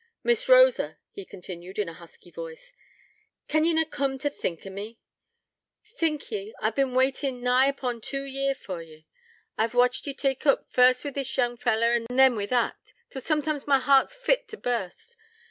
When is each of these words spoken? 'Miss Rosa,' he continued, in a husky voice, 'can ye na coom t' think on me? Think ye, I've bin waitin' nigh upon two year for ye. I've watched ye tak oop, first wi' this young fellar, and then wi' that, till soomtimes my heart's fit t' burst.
'Miss 0.23 0.49
Rosa,' 0.49 0.97
he 1.11 1.23
continued, 1.23 1.77
in 1.77 1.87
a 1.87 1.93
husky 1.93 2.31
voice, 2.31 2.73
'can 3.47 3.65
ye 3.65 3.71
na 3.73 3.83
coom 3.85 4.17
t' 4.17 4.29
think 4.29 4.65
on 4.65 4.73
me? 4.73 4.97
Think 5.85 6.31
ye, 6.31 6.55
I've 6.59 6.73
bin 6.73 6.95
waitin' 6.95 7.43
nigh 7.43 7.67
upon 7.67 8.01
two 8.01 8.23
year 8.23 8.55
for 8.55 8.81
ye. 8.81 9.05
I've 9.59 9.75
watched 9.75 10.07
ye 10.07 10.15
tak 10.15 10.43
oop, 10.47 10.65
first 10.71 11.05
wi' 11.05 11.11
this 11.11 11.37
young 11.37 11.55
fellar, 11.55 11.93
and 11.93 12.07
then 12.09 12.35
wi' 12.35 12.47
that, 12.47 12.93
till 13.11 13.21
soomtimes 13.21 13.67
my 13.67 13.77
heart's 13.77 14.15
fit 14.15 14.47
t' 14.47 14.57
burst. 14.57 15.15